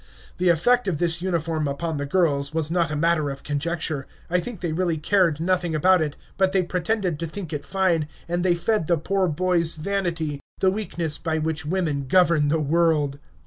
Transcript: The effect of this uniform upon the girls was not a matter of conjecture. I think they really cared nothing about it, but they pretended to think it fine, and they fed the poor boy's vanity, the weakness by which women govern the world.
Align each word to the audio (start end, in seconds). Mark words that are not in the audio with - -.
The 0.39 0.49
effect 0.49 0.87
of 0.87 0.97
this 0.97 1.21
uniform 1.21 1.67
upon 1.67 1.97
the 1.97 2.07
girls 2.07 2.55
was 2.55 2.71
not 2.71 2.89
a 2.89 2.95
matter 2.95 3.29
of 3.29 3.43
conjecture. 3.43 4.07
I 4.31 4.39
think 4.39 4.59
they 4.59 4.71
really 4.73 4.97
cared 4.97 5.39
nothing 5.39 5.75
about 5.75 6.01
it, 6.01 6.15
but 6.37 6.53
they 6.53 6.63
pretended 6.63 7.19
to 7.19 7.27
think 7.27 7.53
it 7.53 7.63
fine, 7.63 8.07
and 8.27 8.43
they 8.43 8.55
fed 8.55 8.87
the 8.87 8.97
poor 8.97 9.27
boy's 9.27 9.75
vanity, 9.75 10.39
the 10.57 10.71
weakness 10.71 11.19
by 11.19 11.37
which 11.37 11.67
women 11.67 12.07
govern 12.07 12.47
the 12.47 12.59
world. 12.59 13.19